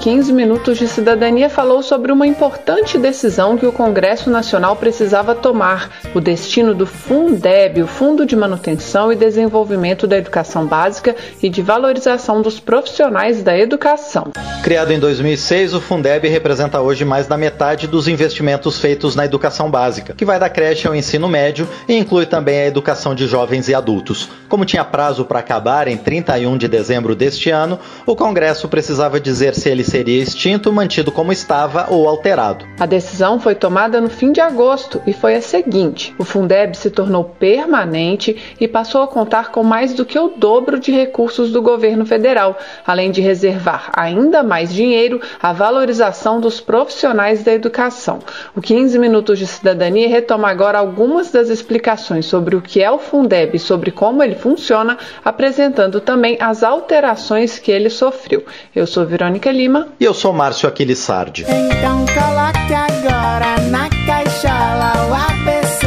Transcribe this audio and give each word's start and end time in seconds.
15 0.00 0.32
Minutos 0.32 0.78
de 0.78 0.86
Cidadania 0.86 1.50
falou 1.50 1.82
sobre 1.82 2.12
uma 2.12 2.24
importante 2.24 2.96
decisão 2.96 3.58
que 3.58 3.66
o 3.66 3.72
Congresso 3.72 4.30
Nacional 4.30 4.76
precisava 4.76 5.34
tomar: 5.34 5.90
o 6.14 6.20
destino 6.20 6.72
do 6.72 6.86
Fundeb, 6.86 7.82
o 7.82 7.86
Fundo 7.86 8.24
de 8.24 8.36
Manutenção 8.36 9.12
e 9.12 9.16
Desenvolvimento 9.16 10.06
da 10.06 10.16
Educação 10.16 10.66
Básica 10.66 11.16
e 11.42 11.48
de 11.48 11.62
Valorização 11.62 12.40
dos 12.40 12.60
Profissionais 12.60 13.42
da 13.42 13.58
Educação. 13.58 14.30
Criado 14.62 14.92
em 14.92 15.00
2006, 15.00 15.74
o 15.74 15.80
Fundeb 15.80 16.28
representa 16.28 16.80
hoje 16.80 17.04
mais 17.04 17.26
da 17.26 17.36
metade 17.36 17.88
dos 17.88 18.06
investimentos 18.06 18.78
feitos 18.78 19.16
na 19.16 19.24
educação 19.24 19.68
básica, 19.68 20.14
que 20.14 20.24
vai 20.24 20.38
da 20.38 20.48
creche 20.48 20.86
ao 20.86 20.94
ensino 20.94 21.28
médio 21.28 21.68
e 21.88 21.96
inclui 21.96 22.24
também 22.24 22.60
a 22.60 22.66
educação 22.66 23.16
de 23.16 23.26
jovens 23.26 23.68
e 23.68 23.74
adultos. 23.74 24.28
Como 24.48 24.64
tinha 24.64 24.84
prazo 24.84 25.24
para 25.24 25.40
acabar 25.40 25.88
em 25.88 25.96
31 25.96 26.56
de 26.56 26.68
dezembro 26.68 27.16
deste 27.16 27.50
ano, 27.50 27.80
o 28.06 28.14
Congresso 28.14 28.68
precisava 28.68 29.18
dizer 29.18 29.54
se 29.54 29.68
ele 29.68 29.87
seria 29.88 30.22
extinto, 30.22 30.72
mantido 30.72 31.10
como 31.10 31.32
estava 31.32 31.86
ou 31.90 32.06
alterado. 32.06 32.66
A 32.78 32.86
decisão 32.86 33.40
foi 33.40 33.54
tomada 33.54 34.00
no 34.00 34.10
fim 34.10 34.32
de 34.32 34.40
agosto 34.40 35.00
e 35.06 35.12
foi 35.12 35.34
a 35.34 35.40
seguinte: 35.40 36.14
o 36.18 36.24
Fundeb 36.24 36.76
se 36.76 36.90
tornou 36.90 37.24
permanente 37.24 38.36
e 38.60 38.68
passou 38.68 39.02
a 39.02 39.08
contar 39.08 39.50
com 39.50 39.62
mais 39.64 39.94
do 39.94 40.04
que 40.04 40.18
o 40.18 40.28
dobro 40.28 40.78
de 40.78 40.92
recursos 40.92 41.50
do 41.50 41.62
governo 41.62 42.04
federal, 42.04 42.58
além 42.86 43.10
de 43.10 43.20
reservar 43.20 43.90
ainda 43.96 44.42
mais 44.42 44.72
dinheiro 44.72 45.20
à 45.42 45.52
valorização 45.52 46.40
dos 46.40 46.60
profissionais 46.60 47.42
da 47.42 47.52
educação. 47.52 48.18
O 48.54 48.60
15 48.60 48.98
Minutos 48.98 49.38
de 49.38 49.46
Cidadania 49.46 50.08
retoma 50.08 50.48
agora 50.48 50.78
algumas 50.78 51.30
das 51.30 51.48
explicações 51.48 52.26
sobre 52.26 52.56
o 52.56 52.60
que 52.60 52.82
é 52.82 52.90
o 52.90 52.98
Fundeb 52.98 53.56
e 53.56 53.58
sobre 53.58 53.90
como 53.90 54.22
ele 54.22 54.34
funciona, 54.34 54.98
apresentando 55.24 56.00
também 56.00 56.36
as 56.40 56.62
alterações 56.62 57.58
que 57.58 57.70
ele 57.70 57.88
sofreu. 57.88 58.44
Eu 58.74 58.86
sou 58.86 59.06
Verônica 59.06 59.50
Lima. 59.50 59.77
E 60.00 60.04
eu 60.04 60.14
sou 60.14 60.32
Márcio 60.32 60.68
Aquiles 60.68 60.98
Sardi. 60.98 61.42
Então 61.42 62.04
coloque 62.06 62.74
agora 62.74 63.60
na 63.70 63.88
caixola 64.06 64.92
o 65.08 65.14
ABC 65.14 65.86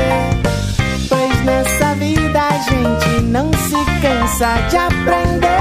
Pois 1.09 1.45
nessa 1.45 1.95
vida 1.95 2.39
a 2.39 2.57
gente 2.59 3.21
não 3.23 3.51
se 3.53 4.01
cansa 4.01 4.61
de 4.69 4.77
aprender 4.77 5.51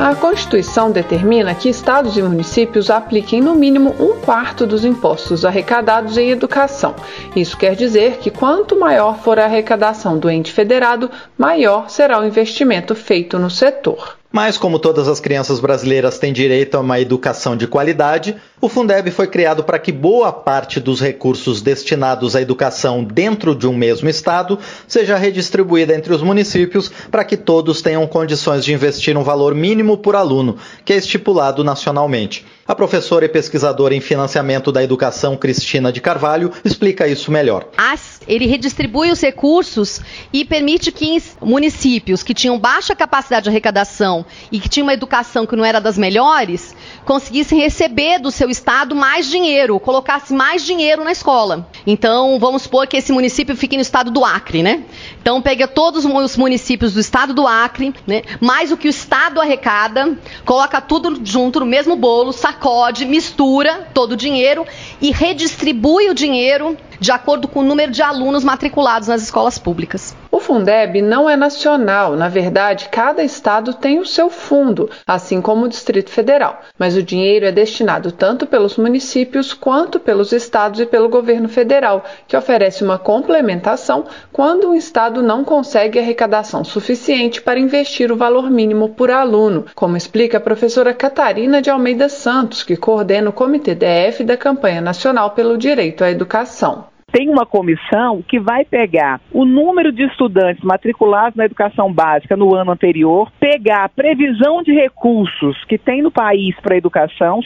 A 0.00 0.14
Constituição 0.14 0.90
determina 0.90 1.54
que 1.54 1.68
estados 1.68 2.18
e 2.18 2.22
municípios 2.22 2.90
apliquem 2.90 3.40
no 3.40 3.54
mínimo 3.54 3.94
um 3.98 4.20
quarto 4.20 4.66
dos 4.66 4.84
impostos 4.84 5.44
arrecadados 5.44 6.18
em 6.18 6.30
educação. 6.30 6.94
Isso 7.34 7.56
quer 7.56 7.74
dizer 7.74 8.18
que 8.18 8.30
quanto 8.30 8.78
maior 8.78 9.18
for 9.18 9.38
a 9.38 9.44
arrecadação 9.44 10.18
do 10.18 10.28
ente 10.28 10.52
federado, 10.52 11.10
maior 11.38 11.88
será 11.88 12.20
o 12.20 12.26
investimento 12.26 12.94
feito 12.94 13.38
no 13.38 13.48
setor. 13.48 14.18
Mas, 14.34 14.58
como 14.58 14.80
todas 14.80 15.06
as 15.06 15.20
crianças 15.20 15.60
brasileiras 15.60 16.18
têm 16.18 16.32
direito 16.32 16.74
a 16.74 16.80
uma 16.80 16.98
educação 16.98 17.56
de 17.56 17.68
qualidade, 17.68 18.34
o 18.60 18.68
Fundeb 18.68 19.08
foi 19.12 19.28
criado 19.28 19.62
para 19.62 19.78
que 19.78 19.92
boa 19.92 20.32
parte 20.32 20.80
dos 20.80 21.00
recursos 21.00 21.62
destinados 21.62 22.34
à 22.34 22.42
educação 22.42 23.04
dentro 23.04 23.54
de 23.54 23.68
um 23.68 23.72
mesmo 23.72 24.08
estado 24.08 24.58
seja 24.88 25.16
redistribuída 25.16 25.94
entre 25.94 26.12
os 26.12 26.20
municípios 26.20 26.90
para 27.12 27.22
que 27.22 27.36
todos 27.36 27.80
tenham 27.80 28.04
condições 28.08 28.64
de 28.64 28.72
investir 28.72 29.16
um 29.16 29.22
valor 29.22 29.54
mínimo 29.54 29.96
por 29.96 30.16
aluno, 30.16 30.56
que 30.84 30.92
é 30.92 30.96
estipulado 30.96 31.62
nacionalmente. 31.62 32.44
A 32.66 32.74
professora 32.74 33.26
e 33.26 33.28
pesquisadora 33.28 33.94
em 33.94 34.00
financiamento 34.00 34.72
da 34.72 34.82
educação, 34.82 35.36
Cristina 35.36 35.92
de 35.92 36.00
Carvalho, 36.00 36.50
explica 36.64 37.06
isso 37.06 37.30
melhor. 37.30 37.66
As- 37.76 38.22
ele 38.26 38.46
redistribui 38.46 39.10
os 39.10 39.20
recursos 39.20 40.00
e 40.32 40.46
permite 40.46 40.90
que 40.90 41.18
os 41.18 41.36
municípios 41.42 42.22
que 42.22 42.32
tinham 42.32 42.58
baixa 42.58 42.96
capacidade 42.96 43.44
de 43.44 43.50
arrecadação 43.50 44.24
e 44.50 44.58
que 44.58 44.68
tinham 44.70 44.86
uma 44.86 44.94
educação 44.94 45.44
que 45.44 45.54
não 45.54 45.62
era 45.64 45.78
das 45.78 45.98
melhores, 45.98 46.74
conseguissem 47.04 47.58
receber 47.60 48.18
do 48.18 48.30
seu 48.30 48.48
estado 48.48 48.94
mais 48.96 49.28
dinheiro, 49.28 49.78
colocasse 49.78 50.32
mais 50.32 50.64
dinheiro 50.64 51.04
na 51.04 51.12
escola. 51.12 51.68
Então, 51.86 52.38
vamos 52.38 52.62
supor 52.62 52.86
que 52.86 52.96
esse 52.96 53.12
município 53.12 53.54
fique 53.54 53.76
no 53.76 53.82
estado 53.82 54.10
do 54.10 54.24
Acre, 54.24 54.62
né? 54.62 54.84
Então, 55.20 55.42
pega 55.42 55.68
todos 55.68 56.06
os 56.06 56.36
municípios 56.38 56.94
do 56.94 57.00
estado 57.00 57.34
do 57.34 57.46
Acre, 57.46 57.92
né? 58.06 58.22
Mais 58.40 58.72
o 58.72 58.76
que 58.78 58.88
o 58.88 58.90
estado 58.90 59.38
arrecada, 59.38 60.16
coloca 60.46 60.80
tudo 60.80 61.20
junto 61.22 61.60
no 61.60 61.66
mesmo 61.66 61.94
bolo, 61.94 62.32
sacode, 62.54 63.04
mistura 63.04 63.88
todo 63.92 64.12
o 64.12 64.16
dinheiro 64.16 64.66
e 65.00 65.10
redistribui 65.10 66.08
o 66.08 66.14
dinheiro 66.14 66.76
de 67.04 67.12
acordo 67.12 67.46
com 67.46 67.60
o 67.60 67.62
número 67.62 67.92
de 67.92 68.00
alunos 68.00 68.42
matriculados 68.42 69.08
nas 69.08 69.20
escolas 69.20 69.58
públicas. 69.58 70.16
O 70.32 70.40
Fundeb 70.40 71.02
não 71.02 71.28
é 71.28 71.36
nacional, 71.36 72.16
na 72.16 72.30
verdade, 72.30 72.88
cada 72.90 73.22
estado 73.22 73.74
tem 73.74 73.98
o 73.98 74.06
seu 74.06 74.30
fundo, 74.30 74.88
assim 75.06 75.42
como 75.42 75.66
o 75.66 75.68
Distrito 75.68 76.08
Federal, 76.08 76.62
mas 76.78 76.96
o 76.96 77.02
dinheiro 77.02 77.44
é 77.44 77.52
destinado 77.52 78.10
tanto 78.10 78.46
pelos 78.46 78.78
municípios 78.78 79.52
quanto 79.52 80.00
pelos 80.00 80.32
estados 80.32 80.80
e 80.80 80.86
pelo 80.86 81.10
governo 81.10 81.46
federal, 81.46 82.02
que 82.26 82.38
oferece 82.38 82.82
uma 82.82 82.96
complementação 82.96 84.06
quando 84.32 84.70
um 84.70 84.74
estado 84.74 85.22
não 85.22 85.44
consegue 85.44 85.98
arrecadação 85.98 86.64
suficiente 86.64 87.42
para 87.42 87.60
investir 87.60 88.10
o 88.10 88.16
valor 88.16 88.50
mínimo 88.50 88.88
por 88.88 89.10
aluno, 89.10 89.66
como 89.74 89.94
explica 89.94 90.38
a 90.38 90.40
professora 90.40 90.94
Catarina 90.94 91.60
de 91.60 91.68
Almeida 91.68 92.08
Santos, 92.08 92.62
que 92.62 92.78
coordena 92.78 93.28
o 93.28 93.32
Comitê 93.32 93.74
DF 93.74 94.24
da 94.24 94.38
Campanha 94.38 94.80
Nacional 94.80 95.32
pelo 95.32 95.58
Direito 95.58 96.02
à 96.02 96.10
Educação 96.10 96.93
tem 97.14 97.30
uma 97.30 97.46
comissão 97.46 98.20
que 98.26 98.40
vai 98.40 98.64
pegar 98.64 99.20
o 99.30 99.44
número 99.44 99.92
de 99.92 100.02
estudantes 100.02 100.64
matriculados 100.64 101.36
na 101.36 101.44
educação 101.44 101.92
básica 101.92 102.36
no 102.36 102.56
ano 102.56 102.72
anterior, 102.72 103.30
pegar 103.38 103.84
a 103.84 103.88
previsão 103.88 104.64
de 104.64 104.72
recursos 104.72 105.64
que 105.66 105.78
tem 105.78 106.02
no 106.02 106.10
país 106.10 106.56
para 106.60 106.74
a 106.74 106.76
educação, 106.76 107.38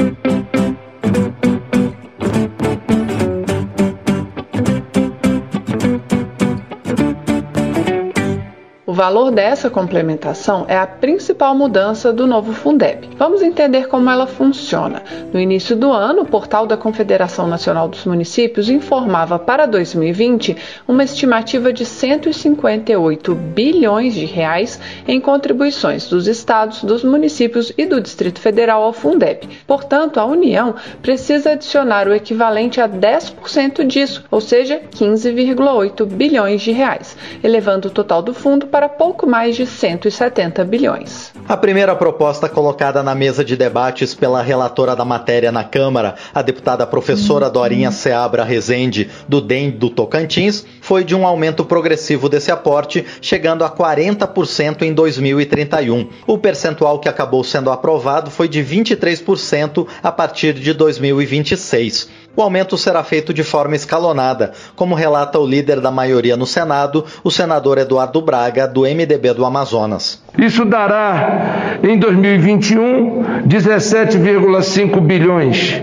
Valor 8.99 9.31
dessa 9.31 9.69
complementação 9.69 10.65
é 10.67 10.77
a 10.77 10.85
principal 10.85 11.55
mudança 11.55 12.11
do 12.11 12.27
novo 12.27 12.51
Fundeb. 12.51 13.07
Vamos 13.17 13.41
entender 13.41 13.87
como 13.87 14.09
ela 14.09 14.27
funciona. 14.27 15.01
No 15.31 15.39
início 15.39 15.73
do 15.73 15.89
ano, 15.89 16.23
o 16.23 16.25
portal 16.25 16.67
da 16.67 16.75
Confederação 16.75 17.47
Nacional 17.47 17.87
dos 17.87 18.03
Municípios 18.03 18.69
informava 18.69 19.39
para 19.39 19.65
2020 19.65 20.57
uma 20.85 21.01
estimativa 21.01 21.71
de 21.71 21.85
158 21.85 23.33
bilhões 23.33 24.15
de 24.15 24.25
reais 24.25 24.77
em 25.07 25.21
contribuições 25.21 26.09
dos 26.09 26.27
estados, 26.27 26.83
dos 26.83 27.01
municípios 27.01 27.71
e 27.77 27.85
do 27.85 28.01
Distrito 28.01 28.41
Federal 28.41 28.83
ao 28.83 28.91
Fundeb. 28.91 29.47
Portanto, 29.65 30.19
a 30.19 30.25
União 30.25 30.75
precisa 31.01 31.51
adicionar 31.51 32.05
o 32.05 32.13
equivalente 32.13 32.81
a 32.81 32.89
10% 32.89 33.87
disso, 33.87 34.25
ou 34.29 34.41
seja, 34.41 34.81
15,8 34.91 36.05
bilhões 36.05 36.61
de 36.61 36.73
reais, 36.73 37.15
elevando 37.41 37.87
o 37.87 37.91
total 37.91 38.21
do 38.21 38.33
fundo 38.33 38.67
para 38.67 38.88
pouco 38.89 39.25
mais 39.25 39.55
de 39.55 39.65
170 39.65 40.65
bilhões. 40.65 41.31
A 41.47 41.55
primeira 41.55 41.95
proposta 41.95 42.49
colocada 42.49 43.01
na 43.01 43.15
mesa 43.15 43.43
de 43.45 43.55
debates 43.55 44.13
pela 44.13 44.41
relatora 44.41 44.95
da 44.95 45.05
matéria 45.05 45.51
na 45.51 45.63
Câmara, 45.63 46.15
a 46.33 46.41
deputada 46.41 46.85
professora 46.85 47.49
Dorinha 47.49 47.91
Seabra 47.91 48.43
Rezende, 48.43 49.09
do 49.27 49.39
DEM 49.39 49.71
do 49.71 49.89
Tocantins, 49.89 50.65
foi 50.81 51.03
de 51.03 51.15
um 51.15 51.25
aumento 51.25 51.63
progressivo 51.63 52.27
desse 52.27 52.51
aporte, 52.51 53.05
chegando 53.21 53.63
a 53.63 53.69
40% 53.69 54.81
em 54.81 54.93
2031. 54.93 56.09
O 56.27 56.37
percentual 56.37 56.99
que 56.99 57.07
acabou 57.07 57.43
sendo 57.43 57.71
aprovado 57.71 58.29
foi 58.29 58.47
de 58.47 58.63
23% 58.63 59.87
a 60.03 60.11
partir 60.11 60.53
de 60.53 60.73
2026. 60.73 62.09
O 62.39 62.41
aumento 62.41 62.77
será 62.77 63.03
feito 63.03 63.33
de 63.33 63.43
forma 63.43 63.75
escalonada, 63.75 64.53
como 64.73 64.95
relata 64.95 65.37
o 65.37 65.45
líder 65.45 65.81
da 65.81 65.91
maioria 65.91 66.37
no 66.37 66.45
Senado, 66.45 67.03
o 67.21 67.29
senador 67.29 67.77
Eduardo 67.77 68.21
Braga, 68.21 68.65
do 68.65 68.83
MDB 68.83 69.33
do 69.33 69.43
Amazonas. 69.43 70.23
Isso 70.37 70.63
dará, 70.63 71.77
em 71.83 71.99
2021, 71.99 73.43
17,5 73.45 75.01
bilhões. 75.01 75.81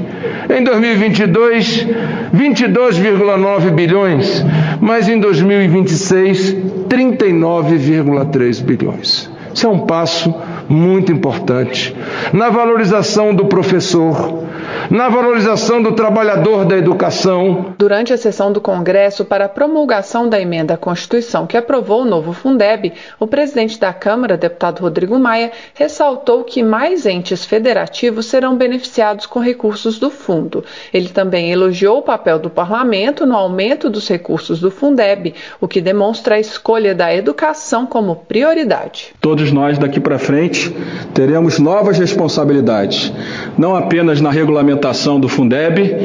Em 0.49 0.65
2022, 0.65 1.89
22,9 2.35 3.71
bilhões. 3.73 4.43
Mas 4.81 5.11
em 5.11 5.21
2026, 5.21 6.55
39,3 6.89 8.63
bilhões. 8.63 9.31
Isso 9.53 9.67
é 9.67 9.69
um 9.69 9.81
passo 9.81 10.35
muito 10.71 11.13
importante 11.13 11.95
na 12.33 12.49
valorização 12.49 13.35
do 13.35 13.45
professor, 13.45 14.46
na 14.91 15.09
valorização 15.09 15.83
do 15.83 15.93
trabalhador 15.93 16.65
da 16.65 16.77
educação. 16.77 17.75
Durante 17.79 18.13
a 18.13 18.17
sessão 18.17 18.53
do 18.53 18.61
Congresso 18.61 19.25
para 19.25 19.47
a 19.47 19.49
promulgação 19.49 20.29
da 20.29 20.41
emenda 20.41 20.75
à 20.75 20.77
Constituição 20.77 21.47
que 21.47 21.57
aprovou 21.57 22.03
o 22.03 22.05
novo 22.05 22.33
Fundeb, 22.33 22.93
o 23.19 23.27
presidente 23.27 23.79
da 23.81 23.93
Câmara, 23.93 24.37
deputado 24.37 24.81
Rodrigo 24.81 25.19
Maia, 25.19 25.51
ressaltou 25.75 26.45
que 26.45 26.63
mais 26.63 27.07
entes 27.07 27.45
federativos 27.45 28.27
serão 28.27 28.57
beneficiados 28.57 29.27
com 29.27 29.41
recursos 29.41 29.99
do 29.99 30.11
fundo. 30.11 30.65
Ele 30.93 31.09
também 31.09 31.51
elogiou 31.51 31.99
o 31.99 32.03
papel 32.03 32.39
do 32.39 32.51
parlamento 32.51 33.27
no 33.27 33.35
aumento 33.35 33.91
dos 33.91 34.09
recursos 34.09 34.61
do 34.61 34.71
Fundeb, 34.71 35.35
o 35.61 35.67
que 35.67 35.81
demonstra 35.81 36.37
a 36.37 36.41
escolha 36.41 36.95
da 36.95 37.15
educação 37.15 37.87
como 37.87 38.17
prioridade. 38.17 39.15
Todos 39.21 39.51
nós 39.51 39.79
daqui 39.79 39.99
para 39.99 40.19
frente 40.19 40.75
teremos 41.13 41.59
novas 41.59 41.99
responsabilidades, 41.99 43.13
não 43.59 43.75
apenas 43.75 44.21
na 44.21 44.31
regulamentação 44.31 44.76
implementação 44.77 45.19
do 45.19 45.29
Fundeb, 45.29 45.97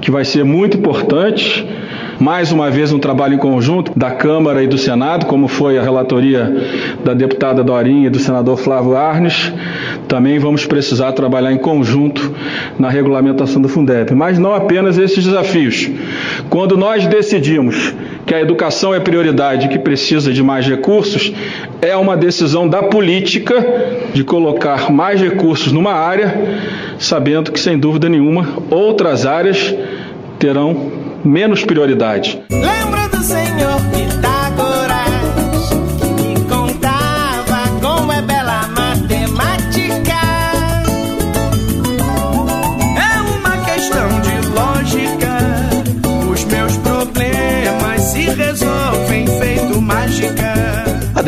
que 0.00 0.10
vai 0.10 0.24
ser 0.24 0.44
muito 0.44 0.78
importante. 0.78 1.66
Mais 2.18 2.52
uma 2.52 2.70
vez, 2.70 2.92
um 2.92 2.98
trabalho 2.98 3.34
em 3.34 3.38
conjunto 3.38 3.98
da 3.98 4.10
Câmara 4.10 4.62
e 4.62 4.66
do 4.66 4.76
Senado, 4.76 5.26
como 5.26 5.48
foi 5.48 5.78
a 5.78 5.82
relatoria 5.82 6.54
da 7.02 7.14
deputada 7.14 7.64
Dorinha 7.64 8.08
e 8.08 8.10
do 8.10 8.18
senador 8.18 8.58
Flávio 8.58 8.94
Arnes. 8.94 9.50
Também 10.06 10.38
vamos 10.38 10.66
precisar 10.66 11.12
trabalhar 11.12 11.50
em 11.50 11.56
conjunto 11.56 12.34
na 12.78 12.90
regulamentação 12.90 13.60
do 13.60 13.70
Fundeb. 13.70 14.14
Mas 14.14 14.38
não 14.38 14.54
apenas 14.54 14.98
esses 14.98 15.24
desafios. 15.24 15.90
Quando 16.50 16.76
nós 16.76 17.06
decidimos 17.06 17.94
que 18.26 18.34
a 18.34 18.40
educação 18.40 18.94
é 18.94 19.00
prioridade 19.00 19.66
e 19.66 19.68
que 19.68 19.78
precisa 19.78 20.32
de 20.32 20.42
mais 20.42 20.66
recursos, 20.66 21.32
é 21.80 21.96
uma 21.96 22.16
decisão 22.16 22.68
da 22.68 22.82
política 22.82 23.54
de 24.12 24.22
colocar 24.24 24.90
mais 24.90 25.20
recursos 25.20 25.72
numa 25.72 25.92
área, 25.92 26.34
sabendo 26.98 27.50
que, 27.50 27.60
sem 27.60 27.78
dúvida 27.78 28.08
nenhuma, 28.08 28.48
outras 28.70 29.26
áreas 29.26 29.74
terão 30.38 30.92
menos 31.24 31.64
prioridade. 31.64 32.40
Lembra 32.50 33.08
do 33.08 33.22
Senhor 33.22 33.59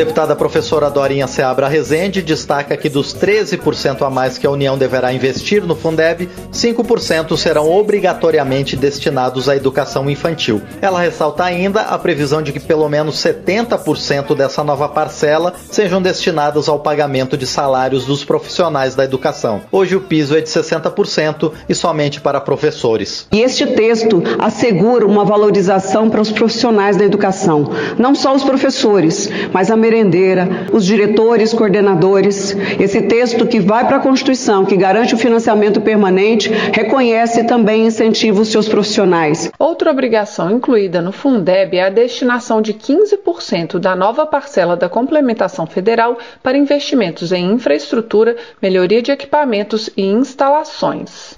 deputada 0.04 0.34
professora 0.34 0.90
Dorinha 0.90 1.28
Seabra 1.28 1.68
Rezende 1.68 2.22
destaca 2.22 2.76
que 2.76 2.88
dos 2.88 3.14
13% 3.14 4.02
a 4.02 4.10
mais 4.10 4.36
que 4.36 4.44
a 4.44 4.50
União 4.50 4.76
deverá 4.76 5.12
investir 5.12 5.62
no 5.62 5.76
Fundeb, 5.76 6.28
5% 6.52 7.36
serão 7.36 7.70
obrigatoriamente 7.70 8.74
destinados 8.74 9.48
à 9.48 9.54
educação 9.54 10.10
infantil. 10.10 10.60
Ela 10.80 11.00
ressalta 11.00 11.44
ainda 11.44 11.82
a 11.82 11.96
previsão 12.00 12.42
de 12.42 12.52
que 12.52 12.58
pelo 12.58 12.88
menos 12.88 13.14
70% 13.14 14.34
dessa 14.34 14.64
nova 14.64 14.88
parcela 14.88 15.54
sejam 15.70 16.02
destinados 16.02 16.68
ao 16.68 16.80
pagamento 16.80 17.36
de 17.36 17.46
salários 17.46 18.04
dos 18.04 18.24
profissionais 18.24 18.96
da 18.96 19.04
educação. 19.04 19.60
Hoje 19.70 19.94
o 19.94 20.00
piso 20.00 20.36
é 20.36 20.40
de 20.40 20.48
60% 20.48 21.52
e 21.68 21.74
somente 21.76 22.20
para 22.20 22.40
professores. 22.40 23.28
E 23.30 23.40
este 23.40 23.66
texto 23.68 24.20
assegura 24.40 25.06
uma 25.06 25.24
valorização 25.24 26.10
para 26.10 26.20
os 26.20 26.32
profissionais 26.32 26.96
da 26.96 27.04
educação, 27.04 27.70
não 27.96 28.16
só 28.16 28.34
os 28.34 28.42
professores, 28.42 29.30
mas 29.52 29.70
a 29.70 29.76
merendeira, 29.92 30.66
os 30.72 30.86
diretores, 30.86 31.52
coordenadores. 31.52 32.56
Esse 32.80 33.02
texto 33.02 33.46
que 33.46 33.60
vai 33.60 33.86
para 33.86 33.98
a 33.98 34.00
Constituição, 34.00 34.64
que 34.64 34.76
garante 34.76 35.14
o 35.14 35.18
financiamento 35.18 35.80
permanente, 35.80 36.48
reconhece 36.48 37.44
também 37.44 37.84
e 37.84 37.86
incentiva 37.86 38.40
os 38.40 38.48
seus 38.48 38.68
profissionais. 38.68 39.50
Outra 39.58 39.90
obrigação 39.90 40.50
incluída 40.50 41.02
no 41.02 41.12
Fundeb 41.12 41.76
é 41.76 41.84
a 41.84 41.90
destinação 41.90 42.62
de 42.62 42.72
15% 42.72 43.78
da 43.78 43.94
nova 43.94 44.24
parcela 44.24 44.76
da 44.76 44.88
complementação 44.88 45.66
federal 45.66 46.18
para 46.42 46.56
investimentos 46.56 47.30
em 47.32 47.52
infraestrutura, 47.52 48.36
melhoria 48.60 49.02
de 49.02 49.10
equipamentos 49.10 49.90
e 49.96 50.02
instalações. 50.02 51.34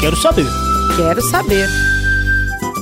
Quero 0.00 0.16
saber. 0.16 0.46
Quero 0.96 1.20
saber. 1.22 1.97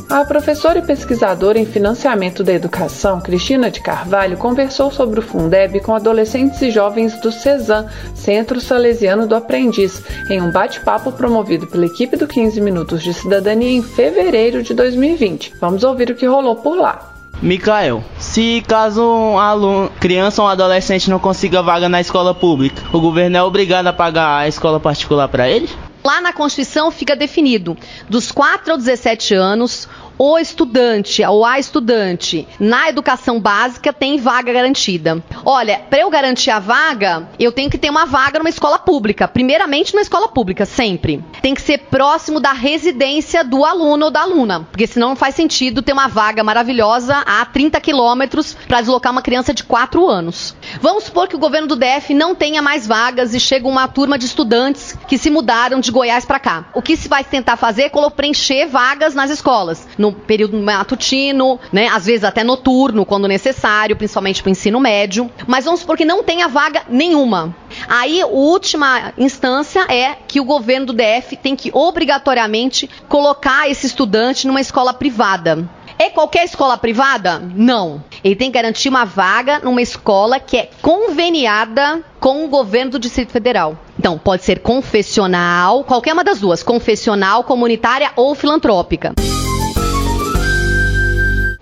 A 0.09 0.25
professora 0.25 0.79
e 0.79 0.83
pesquisadora 0.83 1.59
em 1.59 1.67
financiamento 1.67 2.45
da 2.45 2.53
educação, 2.53 3.21
Cristina 3.21 3.73
de 3.73 3.81
Carvalho, 3.81 4.37
conversou 4.37 4.89
sobre 4.89 5.19
o 5.19 5.23
Fundeb 5.23 5.81
com 5.81 5.97
adolescentes 5.97 6.63
e 6.63 6.71
jovens 6.71 7.21
do 7.21 7.33
CESAM, 7.33 7.87
Centro 8.15 8.61
Salesiano 8.61 9.27
do 9.27 9.35
Aprendiz, 9.35 10.01
em 10.31 10.41
um 10.41 10.53
bate-papo 10.53 11.11
promovido 11.11 11.67
pela 11.67 11.87
equipe 11.87 12.17
do 12.17 12.29
15 12.29 12.61
Minutos 12.61 13.03
de 13.03 13.13
Cidadania 13.13 13.69
em 13.69 13.83
fevereiro 13.83 14.63
de 14.63 14.75
2020. 14.75 15.55
Vamos 15.61 15.83
ouvir 15.83 16.09
o 16.11 16.15
que 16.15 16.25
rolou 16.25 16.55
por 16.55 16.79
lá. 16.79 17.13
Mikael, 17.43 18.03
se 18.17 18.63
caso 18.67 19.03
um 19.03 19.39
aluno, 19.39 19.91
criança 20.01 20.41
ou 20.41 20.47
um 20.47 20.51
adolescente 20.51 21.11
não 21.11 21.19
consiga 21.19 21.63
vaga 21.63 21.89
na 21.89 22.01
escola 22.01 22.33
pública, 22.33 22.81
o 22.93 23.01
governo 23.01 23.37
é 23.37 23.43
obrigado 23.43 23.89
a 23.89 23.93
pagar 23.93 24.39
a 24.39 24.49
escola 24.49 24.79
particular 24.79 25.29
para 25.29 25.49
ele? 25.49 25.69
Lá 26.07 26.21
na 26.21 26.33
Constituição 26.33 26.89
fica 26.93 27.17
definido, 27.17 27.77
dos 28.09 28.31
4 28.31 28.75
aos 28.75 28.85
17 28.85 29.35
anos, 29.35 29.89
o 30.19 30.39
estudante 30.39 31.25
ou 31.25 31.45
a 31.45 31.59
estudante 31.59 32.47
na 32.59 32.89
educação 32.89 33.41
básica 33.41 33.93
tem 33.93 34.19
vaga 34.19 34.53
garantida. 34.53 35.23
Olha, 35.45 35.79
para 35.91 36.01
eu 36.01 36.11
garantir 36.11 36.51
a 36.51 36.59
vaga, 36.59 37.29
eu 37.39 37.53
tenho 37.53 37.71
que 37.71 37.79
ter 37.79 37.91
uma 37.91 38.07
vaga 38.07 38.39
numa 38.39 38.49
escola 38.49 38.79
pública. 38.79 39.27
Primeiramente 39.29 39.93
numa 39.93 40.03
escola 40.03 40.29
pública, 40.29 40.65
sempre. 40.65 41.23
Tem 41.43 41.55
que 41.55 41.63
ser 41.63 41.79
próximo 41.79 42.41
da 42.41 42.53
residência 42.53 43.43
do 43.45 43.65
aluno 43.65 44.07
ou 44.07 44.11
da 44.11 44.23
aluna, 44.23 44.67
porque 44.71 44.87
senão 44.87 45.11
não 45.11 45.17
faz 45.17 45.35
sentido 45.35 45.83
ter 45.83 45.93
uma 45.93 46.09
vaga 46.09 46.43
maravilhosa 46.43 47.17
a 47.27 47.45
30 47.45 47.81
quilômetros 47.81 48.55
para 48.67 48.81
deslocar 48.81 49.13
uma 49.13 49.23
criança 49.23 49.55
de 49.55 49.63
4 49.65 50.09
anos. 50.09 50.55
Vamos 50.81 51.05
supor 51.05 51.29
que 51.29 51.37
o 51.37 51.39
governo 51.39 51.69
do 51.69 51.77
DF 51.77 52.13
não 52.13 52.35
tenha 52.35 52.61
mais 52.61 52.87
vagas 52.87 53.35
e 53.35 53.41
chega 53.41 53.69
uma 53.69 53.87
turma 53.89 54.19
de 54.19 54.27
estudantes 54.27 54.97
que 55.07 55.17
se 55.17 55.31
mudaram 55.31 55.81
de 55.81 55.91
Goiás 55.91 56.25
para 56.25 56.41
cá. 56.41 56.67
O 56.75 56.83
que 56.83 56.97
se 56.97 57.09
vai 57.09 57.23
tentar 57.25 57.57
fazer 57.57 57.85
é 57.85 58.11
preencher 58.11 58.67
vagas 58.67 59.15
nas 59.15 59.31
escolas, 59.31 59.87
no 59.99 60.06
período 60.13 60.59
matutino, 60.59 61.59
né, 61.73 61.89
às 61.89 62.07
vezes 62.07 62.25
até 62.25 62.43
noturno, 62.43 63.05
quando 63.05 63.29
necessário, 63.29 63.97
principalmente 63.97 64.43
para 64.43 64.49
o 64.49 64.53
ensino 64.53 64.81
médio. 64.81 65.31
Mas 65.47 65.65
vamos 65.65 65.81
supor 65.81 65.97
que 65.97 66.05
não 66.05 66.23
tenha 66.23 66.49
vaga 66.49 66.83
nenhuma. 66.89 67.55
Aí, 67.89 68.23
a 68.23 68.27
última 68.27 69.13
instância 69.19 69.87
é 69.89 70.17
que 70.27 70.41
o 70.41 70.45
governo 70.45 70.87
do 70.87 70.93
DF 70.93 71.37
tem 71.37 71.55
que 71.55 71.71
obrigatoriamente 71.73 72.89
colocar 73.09 73.69
esse 73.69 73.87
estudante 73.87 74.47
numa 74.47 74.61
escola 74.61 74.93
privada. 74.93 75.69
É 75.99 76.11
qualquer 76.11 76.45
escola 76.45 76.77
privada? 76.77 77.39
Não. 77.55 78.05
Ele 78.23 78.37
tem 78.37 78.51
que 78.51 78.55
garantir 78.55 78.89
uma 78.89 79.05
vaga 79.05 79.61
numa 79.61 79.81
escola 79.81 80.39
que 80.39 80.57
é 80.59 80.71
conveniada 80.83 82.05
com 82.21 82.45
o 82.45 82.49
governo 82.49 82.93
do 82.93 82.99
Distrito 82.99 83.33
Federal. 83.33 83.79
Então, 83.99 84.19
pode 84.19 84.45
ser 84.45 84.61
confessional, 84.61 85.85
qualquer 85.85 86.13
uma 86.13 86.23
das 86.23 86.39
duas, 86.39 86.63
confessional, 86.63 87.45
comunitária 87.45 88.11
ou 88.15 88.35
filantrópica. 88.35 89.15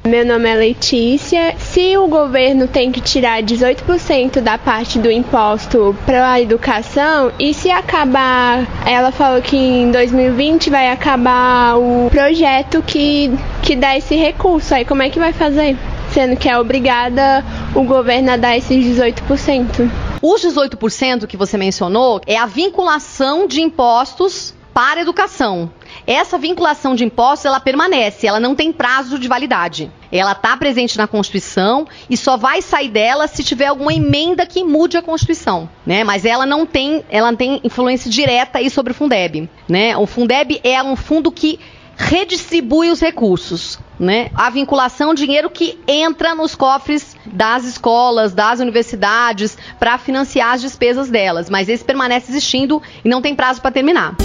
Meu 0.06 0.22
nome 0.22 0.50
é 0.50 0.54
Letícia. 0.54 1.56
Se 1.58 1.96
o 1.96 2.06
governo 2.06 2.68
tem 2.68 2.92
que 2.92 3.00
tirar 3.00 3.42
18% 3.42 4.42
da 4.42 4.58
parte 4.58 4.98
do 4.98 5.10
imposto 5.10 5.96
para 6.04 6.32
a 6.32 6.40
educação, 6.42 7.32
e 7.38 7.54
se 7.54 7.70
acabar, 7.70 8.68
ela 8.86 9.10
falou 9.10 9.40
que 9.40 9.56
em 9.56 9.90
2020 9.90 10.68
vai 10.68 10.90
acabar 10.90 11.78
o 11.78 12.10
projeto 12.10 12.82
que, 12.82 13.32
que 13.62 13.74
dá 13.74 13.96
esse 13.96 14.14
recurso, 14.14 14.74
aí 14.74 14.84
como 14.84 15.02
é 15.02 15.08
que 15.08 15.18
vai 15.18 15.32
fazer? 15.32 15.74
sendo 16.12 16.36
que 16.36 16.48
é 16.48 16.56
obrigada 16.56 17.44
o 17.74 17.82
governo 17.82 18.30
a 18.30 18.36
dar 18.36 18.56
esses 18.56 18.84
18%. 18.86 19.90
Os 20.22 20.44
18% 20.44 21.26
que 21.26 21.36
você 21.36 21.56
mencionou 21.56 22.20
é 22.24 22.36
a 22.36 22.46
vinculação 22.46 23.48
de 23.48 23.60
impostos 23.60 24.54
para 24.72 25.00
a 25.00 25.02
educação. 25.02 25.70
Essa 26.06 26.36
vinculação 26.36 26.94
de 26.94 27.04
impostos, 27.04 27.46
ela 27.46 27.60
permanece, 27.60 28.26
ela 28.26 28.38
não 28.38 28.54
tem 28.54 28.72
prazo 28.72 29.18
de 29.18 29.26
validade. 29.26 29.90
Ela 30.12 30.32
está 30.32 30.56
presente 30.56 30.98
na 30.98 31.06
Constituição 31.06 31.86
e 32.08 32.16
só 32.16 32.36
vai 32.36 32.60
sair 32.60 32.90
dela 32.90 33.26
se 33.26 33.42
tiver 33.42 33.66
alguma 33.66 33.92
emenda 33.92 34.46
que 34.46 34.62
mude 34.62 34.96
a 34.96 35.02
Constituição, 35.02 35.68
né? 35.86 36.04
Mas 36.04 36.24
ela 36.24 36.44
não 36.44 36.66
tem, 36.66 37.04
ela 37.08 37.34
tem 37.34 37.60
influência 37.64 38.10
direta 38.10 38.58
aí 38.58 38.68
sobre 38.68 38.92
o 38.92 38.94
Fundeb, 38.94 39.48
né? 39.68 39.96
O 39.96 40.06
Fundeb 40.06 40.60
é 40.62 40.82
um 40.82 40.94
fundo 40.94 41.32
que 41.32 41.58
redistribui 41.96 42.90
os 42.90 43.00
recursos, 43.00 43.78
né? 43.98 44.30
A 44.34 44.50
vinculação, 44.50 45.14
dinheiro 45.14 45.48
que 45.48 45.78
entra 45.86 46.34
nos 46.34 46.54
cofres 46.54 47.16
das 47.24 47.64
escolas, 47.64 48.34
das 48.34 48.60
universidades, 48.60 49.56
para 49.78 49.96
financiar 49.96 50.54
as 50.54 50.60
despesas 50.60 51.08
delas, 51.08 51.48
mas 51.48 51.68
esse 51.68 51.84
permanece 51.84 52.30
existindo 52.30 52.82
e 53.04 53.08
não 53.08 53.22
tem 53.22 53.34
prazo 53.34 53.62
para 53.62 53.70
terminar. 53.70 54.16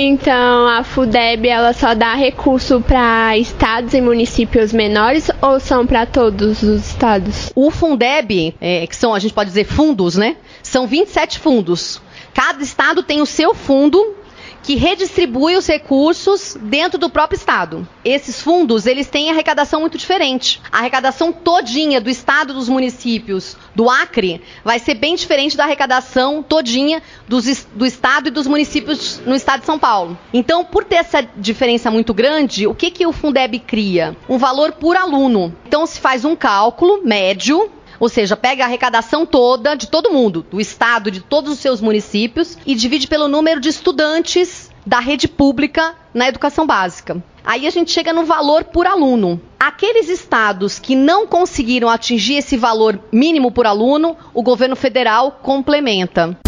Então, 0.00 0.68
a 0.68 0.84
FUDEB 0.84 1.48
ela 1.48 1.72
só 1.72 1.92
dá 1.92 2.14
recurso 2.14 2.80
para 2.80 3.36
estados 3.36 3.94
e 3.94 4.00
municípios 4.00 4.72
menores 4.72 5.28
ou 5.42 5.58
são 5.58 5.84
para 5.84 6.06
todos 6.06 6.62
os 6.62 6.86
estados? 6.86 7.50
O 7.52 7.68
Fundeb, 7.68 8.54
é, 8.60 8.86
que 8.86 8.94
são, 8.94 9.12
a 9.12 9.18
gente 9.18 9.34
pode 9.34 9.48
dizer 9.50 9.64
fundos, 9.64 10.14
né? 10.14 10.36
São 10.62 10.86
27 10.86 11.40
fundos. 11.40 12.00
Cada 12.32 12.62
estado 12.62 13.02
tem 13.02 13.20
o 13.20 13.26
seu 13.26 13.52
fundo 13.56 14.14
que 14.62 14.74
redistribui 14.74 15.56
os 15.56 15.66
recursos 15.66 16.56
dentro 16.60 16.98
do 16.98 17.08
próprio 17.10 17.36
estado. 17.36 17.86
Esses 18.04 18.40
fundos, 18.40 18.86
eles 18.86 19.08
têm 19.08 19.30
arrecadação 19.30 19.80
muito 19.80 19.98
diferente. 19.98 20.60
A 20.70 20.78
arrecadação 20.78 21.32
todinha 21.32 22.00
do 22.00 22.10
estado 22.10 22.52
dos 22.54 22.68
municípios 22.68 23.56
do 23.74 23.88
Acre 23.88 24.42
vai 24.64 24.78
ser 24.78 24.94
bem 24.94 25.14
diferente 25.14 25.56
da 25.56 25.64
arrecadação 25.64 26.42
todinha 26.42 27.02
dos, 27.26 27.66
do 27.74 27.86
estado 27.86 28.28
e 28.28 28.30
dos 28.30 28.46
municípios 28.46 29.20
no 29.24 29.34
estado 29.34 29.60
de 29.60 29.66
São 29.66 29.78
Paulo. 29.78 30.18
Então, 30.32 30.64
por 30.64 30.84
ter 30.84 30.96
essa 30.96 31.22
diferença 31.36 31.90
muito 31.90 32.12
grande, 32.12 32.66
o 32.66 32.74
que, 32.74 32.90
que 32.90 33.06
o 33.06 33.12
Fundeb 33.12 33.58
cria? 33.60 34.16
Um 34.28 34.38
valor 34.38 34.72
por 34.72 34.96
aluno. 34.96 35.54
Então, 35.66 35.86
se 35.86 36.00
faz 36.00 36.24
um 36.24 36.34
cálculo 36.34 37.02
médio 37.04 37.70
ou 38.00 38.08
seja, 38.08 38.36
pega 38.36 38.64
a 38.64 38.66
arrecadação 38.66 39.26
toda 39.26 39.74
de 39.74 39.88
todo 39.88 40.10
mundo, 40.10 40.46
do 40.50 40.60
estado, 40.60 41.10
de 41.10 41.20
todos 41.20 41.52
os 41.52 41.58
seus 41.58 41.80
municípios, 41.80 42.56
e 42.66 42.74
divide 42.74 43.06
pelo 43.06 43.28
número 43.28 43.60
de 43.60 43.68
estudantes 43.68 44.70
da 44.86 45.00
rede 45.00 45.28
pública 45.28 45.94
na 46.14 46.28
educação 46.28 46.66
básica. 46.66 47.22
Aí 47.44 47.66
a 47.66 47.70
gente 47.70 47.90
chega 47.90 48.12
no 48.12 48.24
valor 48.24 48.64
por 48.64 48.86
aluno. 48.86 49.40
Aqueles 49.58 50.08
estados 50.08 50.78
que 50.78 50.94
não 50.94 51.26
conseguiram 51.26 51.88
atingir 51.88 52.34
esse 52.34 52.56
valor 52.56 53.00
mínimo 53.12 53.50
por 53.50 53.66
aluno, 53.66 54.16
o 54.32 54.42
governo 54.42 54.76
federal 54.76 55.40
complementa. 55.42 56.38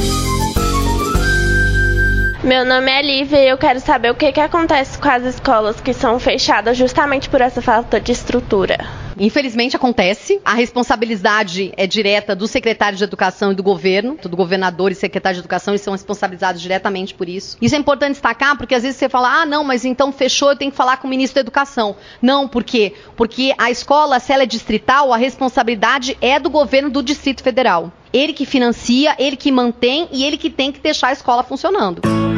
Meu 2.42 2.64
nome 2.64 2.90
é 2.90 3.02
Lívia 3.02 3.44
e 3.44 3.48
eu 3.48 3.58
quero 3.58 3.80
saber 3.80 4.10
o 4.10 4.14
que, 4.14 4.32
que 4.32 4.40
acontece 4.40 4.98
com 4.98 5.08
as 5.08 5.24
escolas 5.24 5.78
que 5.80 5.92
são 5.92 6.18
fechadas 6.18 6.76
justamente 6.76 7.28
por 7.28 7.40
essa 7.42 7.60
falta 7.60 8.00
de 8.00 8.12
estrutura. 8.12 8.78
Infelizmente 9.20 9.76
acontece. 9.76 10.40
A 10.42 10.54
responsabilidade 10.54 11.72
é 11.76 11.86
direta 11.86 12.34
do 12.34 12.48
secretário 12.48 12.96
de 12.96 13.04
Educação 13.04 13.52
e 13.52 13.54
do 13.54 13.62
governo, 13.62 14.16
do 14.16 14.36
governador 14.36 14.90
e 14.90 14.94
secretário 14.94 15.34
de 15.34 15.40
Educação, 15.40 15.72
eles 15.74 15.82
são 15.82 15.92
responsabilizados 15.92 16.62
diretamente 16.62 17.12
por 17.12 17.28
isso. 17.28 17.58
Isso 17.60 17.74
é 17.74 17.78
importante 17.78 18.12
destacar 18.12 18.56
porque 18.56 18.74
às 18.74 18.82
vezes 18.82 18.96
você 18.96 19.10
fala: 19.10 19.42
"Ah, 19.42 19.46
não, 19.46 19.62
mas 19.62 19.84
então 19.84 20.10
fechou, 20.10 20.50
eu 20.50 20.56
tenho 20.56 20.70
que 20.70 20.76
falar 20.76 20.96
com 20.96 21.06
o 21.06 21.10
ministro 21.10 21.34
da 21.34 21.40
Educação". 21.42 21.96
Não, 22.22 22.48
por 22.48 22.64
quê? 22.64 22.94
Porque 23.14 23.54
a 23.58 23.70
escola, 23.70 24.18
se 24.18 24.32
ela 24.32 24.44
é 24.44 24.46
distrital, 24.46 25.12
a 25.12 25.18
responsabilidade 25.18 26.16
é 26.20 26.38
do 26.38 26.48
governo 26.48 26.88
do 26.88 27.02
Distrito 27.02 27.42
Federal. 27.42 27.92
Ele 28.12 28.32
que 28.32 28.46
financia, 28.46 29.14
ele 29.18 29.36
que 29.36 29.52
mantém 29.52 30.08
e 30.10 30.24
ele 30.24 30.38
que 30.38 30.48
tem 30.48 30.72
que 30.72 30.80
deixar 30.80 31.08
a 31.08 31.12
escola 31.12 31.42
funcionando. 31.42 32.29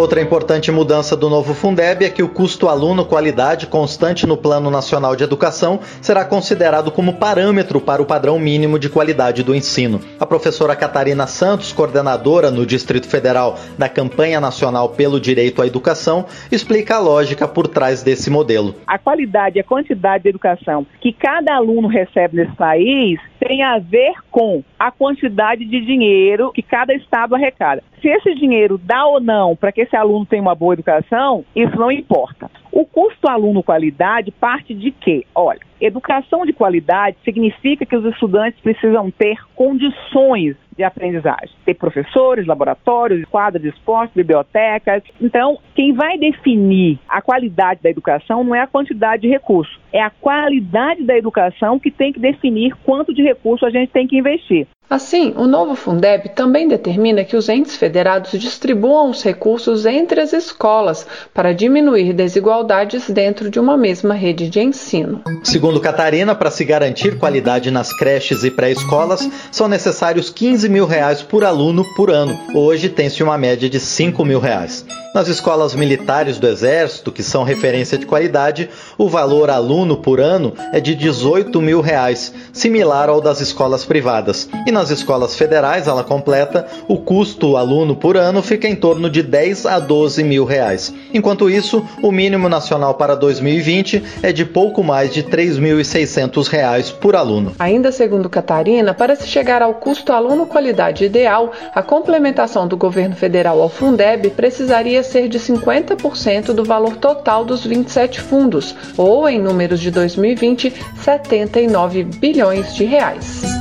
Outra 0.00 0.22
importante 0.22 0.72
mudança 0.72 1.14
do 1.14 1.28
novo 1.28 1.52
Fundeb 1.52 2.06
é 2.06 2.08
que 2.08 2.22
o 2.22 2.28
custo 2.30 2.70
aluno 2.70 3.04
qualidade 3.04 3.66
constante 3.66 4.26
no 4.26 4.34
Plano 4.34 4.70
Nacional 4.70 5.14
de 5.14 5.24
Educação 5.24 5.78
será 6.00 6.24
considerado 6.24 6.90
como 6.90 7.18
parâmetro 7.18 7.82
para 7.82 8.00
o 8.00 8.06
padrão 8.06 8.38
mínimo 8.38 8.78
de 8.78 8.88
qualidade 8.88 9.42
do 9.42 9.54
ensino. 9.54 10.00
A 10.18 10.24
professora 10.24 10.74
Catarina 10.74 11.26
Santos, 11.26 11.70
coordenadora 11.70 12.50
no 12.50 12.64
Distrito 12.64 13.06
Federal 13.10 13.58
da 13.76 13.90
Campanha 13.90 14.40
Nacional 14.40 14.88
pelo 14.88 15.20
Direito 15.20 15.60
à 15.60 15.66
Educação, 15.66 16.24
explica 16.50 16.96
a 16.96 16.98
lógica 16.98 17.46
por 17.46 17.68
trás 17.68 18.02
desse 18.02 18.30
modelo. 18.30 18.76
A 18.86 18.98
qualidade 18.98 19.58
e 19.58 19.60
a 19.60 19.64
quantidade 19.64 20.22
de 20.22 20.30
educação 20.30 20.86
que 20.98 21.12
cada 21.12 21.54
aluno 21.54 21.88
recebe 21.88 22.38
nesse 22.38 22.56
país 22.56 23.20
tem 23.38 23.62
a 23.62 23.78
ver 23.78 24.14
com 24.30 24.62
a 24.78 24.90
quantidade 24.90 25.64
de 25.66 25.80
dinheiro 25.84 26.52
que 26.54 26.62
cada 26.62 26.94
estado 26.94 27.34
arrecada. 27.34 27.82
Se 28.00 28.08
esse 28.08 28.34
dinheiro 28.34 28.78
dá 28.78 29.04
ou 29.04 29.20
não 29.20 29.54
para 29.54 29.72
que 29.72 29.82
esse 29.82 29.94
aluno 29.94 30.24
tenha 30.24 30.40
uma 30.42 30.54
boa 30.54 30.72
educação, 30.74 31.44
isso 31.54 31.76
não 31.76 31.92
importa. 31.92 32.50
O 32.72 32.86
custo 32.86 33.28
aluno 33.28 33.62
qualidade 33.62 34.30
parte 34.30 34.74
de 34.74 34.90
quê? 34.90 35.26
Olha, 35.34 35.60
educação 35.80 36.44
de 36.44 36.52
qualidade 36.52 37.16
significa 37.24 37.86
que 37.86 37.96
os 37.96 38.04
estudantes 38.04 38.60
precisam 38.60 39.10
ter 39.10 39.36
condições 39.54 40.56
de 40.76 40.84
aprendizagem. 40.84 41.50
Ter 41.64 41.74
professores, 41.74 42.46
laboratórios, 42.46 43.24
quadros 43.28 43.62
de 43.62 43.68
esporte, 43.68 44.12
bibliotecas. 44.14 45.02
Então, 45.20 45.58
quem 45.74 45.92
vai 45.92 46.16
definir 46.16 46.98
a 47.08 47.20
qualidade 47.20 47.82
da 47.82 47.90
educação 47.90 48.42
não 48.42 48.54
é 48.54 48.60
a 48.60 48.66
quantidade 48.66 49.22
de 49.22 49.28
recursos, 49.28 49.78
é 49.92 50.00
a 50.00 50.10
qualidade 50.10 51.02
da 51.04 51.16
educação 51.16 51.78
que 51.78 51.90
tem 51.90 52.12
que 52.12 52.20
definir 52.20 52.74
quanto 52.84 53.12
de 53.12 53.22
recurso 53.22 53.66
a 53.66 53.70
gente 53.70 53.92
tem 53.92 54.06
que 54.06 54.16
investir. 54.16 54.66
Assim, 54.90 55.32
o 55.36 55.46
novo 55.46 55.76
Fundeb 55.76 56.30
também 56.30 56.66
determina 56.66 57.22
que 57.22 57.36
os 57.36 57.48
entes 57.48 57.76
federados 57.76 58.32
distribuam 58.32 59.10
os 59.10 59.22
recursos 59.22 59.86
entre 59.86 60.20
as 60.20 60.32
escolas 60.32 61.06
para 61.32 61.52
diminuir 61.52 62.12
desigualdades 62.12 63.08
dentro 63.08 63.48
de 63.48 63.60
uma 63.60 63.76
mesma 63.76 64.14
rede 64.14 64.50
de 64.50 64.58
ensino. 64.60 65.22
Segundo 65.44 65.69
Catarina, 65.78 66.34
para 66.34 66.50
se 66.50 66.64
garantir 66.64 67.18
qualidade 67.18 67.70
nas 67.70 67.92
creches 67.92 68.42
e 68.42 68.50
pré-escolas, 68.50 69.28
são 69.52 69.68
necessários 69.68 70.30
15 70.30 70.70
mil 70.70 70.86
reais 70.86 71.20
por 71.20 71.44
aluno 71.44 71.84
por 71.94 72.10
ano. 72.10 72.36
Hoje 72.54 72.88
tem-se 72.88 73.22
uma 73.22 73.36
média 73.36 73.68
de 73.68 73.78
5 73.78 74.24
mil 74.24 74.40
reais. 74.40 74.86
Nas 75.12 75.26
escolas 75.26 75.74
militares 75.74 76.38
do 76.38 76.46
Exército, 76.46 77.10
que 77.10 77.22
são 77.22 77.42
referência 77.42 77.98
de 77.98 78.06
qualidade, 78.06 78.70
o 78.96 79.08
valor 79.08 79.50
aluno 79.50 79.96
por 79.96 80.20
ano 80.20 80.54
é 80.72 80.78
de 80.78 80.94
18 80.94 81.60
mil 81.60 81.80
reais, 81.80 82.32
similar 82.52 83.08
ao 83.08 83.20
das 83.20 83.40
escolas 83.40 83.84
privadas. 83.84 84.48
E 84.68 84.70
nas 84.70 84.88
escolas 84.90 85.34
federais, 85.34 85.88
ela 85.88 86.04
completa, 86.04 86.64
o 86.86 86.96
custo 86.96 87.56
aluno 87.56 87.96
por 87.96 88.16
ano 88.16 88.40
fica 88.40 88.68
em 88.68 88.76
torno 88.76 89.10
de 89.10 89.20
10 89.20 89.66
a 89.66 89.80
12 89.80 90.22
mil 90.22 90.44
reais. 90.44 90.94
Enquanto 91.12 91.50
isso, 91.50 91.84
o 92.00 92.12
mínimo 92.12 92.48
nacional 92.48 92.94
para 92.94 93.16
2020 93.16 94.02
é 94.22 94.32
de 94.32 94.44
pouco 94.44 94.84
mais 94.84 95.12
de 95.12 95.24
3.600 95.60 96.48
reais 96.48 96.90
por 96.90 97.14
aluno. 97.14 97.52
Ainda 97.58 97.92
segundo 97.92 98.30
Catarina, 98.30 98.94
para 98.94 99.14
se 99.14 99.28
chegar 99.28 99.62
ao 99.62 99.74
custo 99.74 100.12
aluno 100.12 100.46
qualidade 100.46 101.04
ideal, 101.04 101.52
a 101.74 101.82
complementação 101.82 102.66
do 102.66 102.76
governo 102.76 103.14
federal 103.14 103.60
ao 103.60 103.68
Fundeb 103.68 104.30
precisaria 104.30 105.02
ser 105.02 105.28
de 105.28 105.38
50% 105.38 106.52
do 106.52 106.64
valor 106.64 106.96
total 106.96 107.44
dos 107.44 107.64
27 107.64 108.20
fundos, 108.20 108.74
ou 108.96 109.28
em 109.28 109.38
números 109.38 109.80
de 109.80 109.90
2020, 109.90 110.72
79 110.96 112.04
bilhões 112.04 112.74
de 112.74 112.84
reais. 112.84 113.59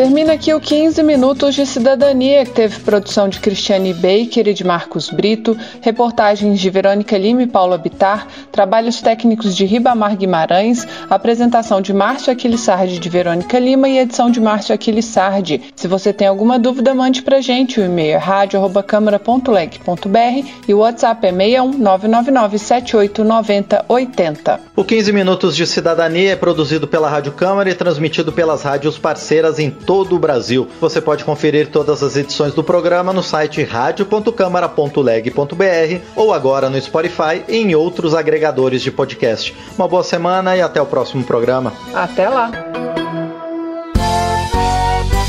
Termina 0.00 0.32
aqui 0.32 0.48
o 0.54 0.58
15 0.58 1.02
Minutos 1.02 1.54
de 1.54 1.66
Cidadania, 1.66 2.46
que 2.46 2.52
teve 2.52 2.80
produção 2.80 3.28
de 3.28 3.38
Cristiane 3.38 3.92
Baker 3.92 4.48
e 4.48 4.54
de 4.54 4.64
Marcos 4.64 5.10
Brito, 5.10 5.54
reportagens 5.82 6.58
de 6.58 6.70
Verônica 6.70 7.18
Lima 7.18 7.42
e 7.42 7.46
Paula 7.46 7.76
Bitar, 7.76 8.26
trabalhos 8.50 9.02
técnicos 9.02 9.54
de 9.54 9.66
Ribamar 9.66 10.16
Guimarães, 10.16 10.88
apresentação 11.10 11.82
de 11.82 11.92
Márcio 11.92 12.32
Aquilissardi 12.32 12.98
de 12.98 13.08
Verônica 13.10 13.58
Lima 13.58 13.90
e 13.90 13.98
edição 13.98 14.30
de 14.30 14.40
Márcio 14.40 14.74
Aquilissardi. 14.74 15.60
Se 15.76 15.86
você 15.86 16.14
tem 16.14 16.26
alguma 16.26 16.58
dúvida, 16.58 16.94
mande 16.94 17.20
pra 17.20 17.42
gente. 17.42 17.78
O 17.78 17.84
e-mail 17.84 18.14
é 18.14 18.16
rádio.câmara.leg.br 18.16 20.48
e 20.66 20.72
o 20.72 20.78
WhatsApp 20.78 21.26
é 21.26 21.30
61 21.30 21.76
999 21.76 22.58
789080. 22.58 24.60
O 24.74 24.82
15 24.82 25.12
Minutos 25.12 25.54
de 25.54 25.66
Cidadania 25.66 26.32
é 26.32 26.36
produzido 26.36 26.88
pela 26.88 27.10
Rádio 27.10 27.32
Câmara 27.32 27.68
e 27.68 27.74
transmitido 27.74 28.32
pelas 28.32 28.62
rádios 28.62 28.96
parceiras 28.96 29.58
em 29.58 29.70
todo 29.90 30.14
o 30.14 30.20
Brasil. 30.20 30.68
Você 30.80 31.00
pode 31.00 31.24
conferir 31.24 31.66
todas 31.66 32.00
as 32.00 32.14
edições 32.14 32.54
do 32.54 32.62
programa 32.62 33.12
no 33.12 33.24
site 33.24 33.64
radio.câmara.leg.br 33.64 36.04
ou 36.14 36.32
agora 36.32 36.70
no 36.70 36.80
Spotify 36.80 37.42
e 37.48 37.56
em 37.56 37.74
outros 37.74 38.14
agregadores 38.14 38.82
de 38.82 38.92
podcast. 38.92 39.52
Uma 39.76 39.88
boa 39.88 40.04
semana 40.04 40.56
e 40.56 40.62
até 40.62 40.80
o 40.80 40.86
próximo 40.86 41.24
programa. 41.24 41.72
Até 41.92 42.28
lá! 42.28 42.52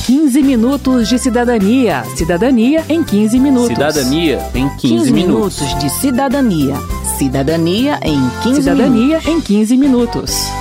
15 0.06 0.42
15 0.42 0.44
minutos 0.44 1.10
de 1.10 1.18
cidadania. 1.18 2.04
Cidadania 2.16 2.86
em 2.88 3.04
15 3.04 3.40
minutos. 3.40 3.70
Cidadania 3.70 4.48
em 4.54 4.70
15, 4.70 4.80
15 4.80 5.12
minutos. 5.12 5.60
minutos 5.60 5.82
de 5.82 5.90
cidadania. 5.90 6.76
Cidadania 7.18 8.00
em 8.04 8.30
15 8.44 8.62
Cidadania 8.62 8.92
minutos. 8.92 9.28
em 9.28 9.42
15 9.42 9.78
minutos. 9.78 10.61